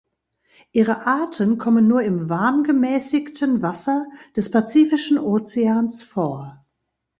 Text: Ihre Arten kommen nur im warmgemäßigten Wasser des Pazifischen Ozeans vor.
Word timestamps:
Ihre 0.71 1.05
Arten 1.05 1.59
kommen 1.59 1.87
nur 1.87 2.01
im 2.01 2.27
warmgemäßigten 2.27 3.61
Wasser 3.61 4.07
des 4.35 4.49
Pazifischen 4.49 5.19
Ozeans 5.19 6.01
vor. 6.01 6.65